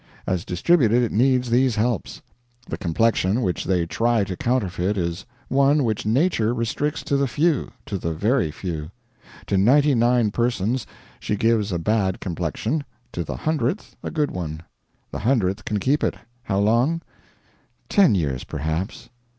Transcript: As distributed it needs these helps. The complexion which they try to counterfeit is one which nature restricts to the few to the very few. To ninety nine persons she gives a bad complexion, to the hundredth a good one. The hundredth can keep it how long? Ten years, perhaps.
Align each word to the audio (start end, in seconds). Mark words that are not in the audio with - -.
As 0.25 0.45
distributed 0.45 1.03
it 1.03 1.11
needs 1.11 1.51
these 1.51 1.75
helps. 1.75 2.23
The 2.67 2.75
complexion 2.75 3.43
which 3.43 3.65
they 3.65 3.85
try 3.85 4.23
to 4.23 4.35
counterfeit 4.35 4.97
is 4.97 5.27
one 5.47 5.83
which 5.83 6.07
nature 6.07 6.55
restricts 6.55 7.03
to 7.03 7.17
the 7.17 7.27
few 7.27 7.69
to 7.85 7.99
the 7.99 8.11
very 8.11 8.49
few. 8.49 8.89
To 9.45 9.59
ninety 9.59 9.93
nine 9.93 10.31
persons 10.31 10.87
she 11.19 11.35
gives 11.35 11.71
a 11.71 11.77
bad 11.77 12.19
complexion, 12.19 12.83
to 13.11 13.23
the 13.23 13.37
hundredth 13.37 13.95
a 14.01 14.09
good 14.09 14.31
one. 14.31 14.63
The 15.11 15.19
hundredth 15.19 15.65
can 15.65 15.77
keep 15.79 16.03
it 16.03 16.15
how 16.41 16.57
long? 16.57 17.03
Ten 17.87 18.15
years, 18.15 18.43
perhaps. 18.43 19.09